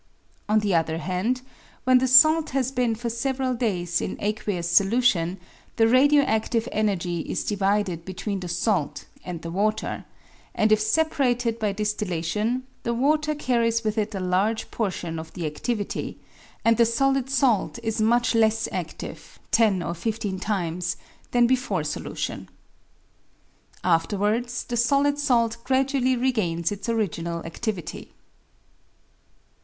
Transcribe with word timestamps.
On 0.49 0.57
the 0.57 0.73
other 0.73 0.97
hand, 0.97 1.41
when 1.83 1.99
the 1.99 2.07
salt 2.07 2.49
has 2.57 2.71
been 2.71 2.95
for 2.95 3.07
several 3.07 3.53
days 3.53 4.01
in 4.01 4.17
aqueous 4.19 4.67
solution, 4.67 5.39
the 5.75 5.87
radio 5.87 6.23
active 6.23 6.67
energy 6.71 7.19
is 7.19 7.43
divided 7.45 8.03
between 8.03 8.39
the 8.39 8.47
salt 8.47 9.05
and 9.23 9.43
the 9.43 9.51
water, 9.51 10.03
and 10.55 10.71
if 10.71 10.81
separated 10.81 11.59
by 11.59 11.71
distillation 11.71 12.65
the 12.81 12.95
water 12.95 13.35
carries 13.35 13.83
with 13.83 13.95
it 13.95 14.15
a 14.15 14.19
large 14.19 14.71
portion 14.71 15.19
of 15.19 15.31
the 15.33 15.43
adivity, 15.47 16.15
and 16.65 16.77
the 16.77 16.85
solid 16.87 17.29
salt 17.29 17.77
is 17.83 18.01
much 18.01 18.33
less 18.33 18.67
adive 18.71 19.37
(ten 19.51 19.83
or 19.83 19.93
fifteen 19.93 20.39
times) 20.39 20.97
than 21.29 21.45
before 21.45 21.83
solution. 21.83 22.49
Afterwards 23.83 24.63
the 24.63 24.77
solid 24.77 25.19
salt 25.19 25.57
gradually 25.63 26.15
regains 26.15 26.71
its 26.71 26.89
original 26.89 27.43
adivity. 27.43 28.07